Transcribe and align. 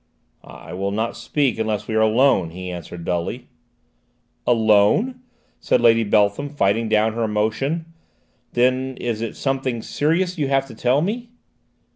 "I 0.43 0.73
will 0.73 0.89
not 0.89 1.15
speak 1.15 1.59
unless 1.59 1.87
we 1.87 1.93
are 1.93 1.99
alone," 2.01 2.49
he 2.49 2.71
answered 2.71 3.05
dully. 3.05 3.49
"Alone?" 4.47 5.19
said 5.59 5.79
Lady 5.79 6.03
Beltham, 6.03 6.49
fighting 6.49 6.89
down 6.89 7.13
her 7.13 7.21
emotion. 7.23 7.85
"Then 8.53 8.97
it 8.99 9.21
is 9.21 9.37
something 9.37 9.83
serious 9.83 10.39
you 10.39 10.47
have 10.47 10.65
to 10.69 10.73
tell 10.73 11.01
me?" 11.01 11.29